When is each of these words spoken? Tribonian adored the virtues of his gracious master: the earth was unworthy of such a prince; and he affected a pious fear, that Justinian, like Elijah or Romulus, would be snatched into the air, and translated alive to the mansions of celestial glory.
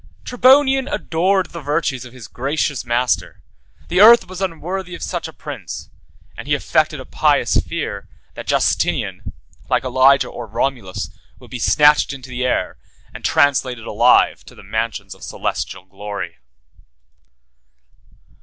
Tribonian 0.25 0.87
adored 0.91 1.51
the 1.51 1.61
virtues 1.61 2.05
of 2.05 2.11
his 2.13 2.27
gracious 2.27 2.83
master: 2.83 3.43
the 3.87 4.01
earth 4.01 4.27
was 4.27 4.41
unworthy 4.41 4.95
of 4.95 5.03
such 5.03 5.27
a 5.27 5.31
prince; 5.33 5.91
and 6.35 6.47
he 6.47 6.55
affected 6.55 6.99
a 6.99 7.05
pious 7.05 7.57
fear, 7.57 8.07
that 8.33 8.47
Justinian, 8.47 9.31
like 9.69 9.83
Elijah 9.83 10.27
or 10.29 10.47
Romulus, 10.47 11.11
would 11.37 11.51
be 11.51 11.59
snatched 11.59 12.13
into 12.13 12.31
the 12.31 12.43
air, 12.43 12.79
and 13.13 13.23
translated 13.23 13.85
alive 13.85 14.43
to 14.45 14.55
the 14.55 14.63
mansions 14.63 15.13
of 15.13 15.21
celestial 15.21 15.85
glory. 15.85 16.37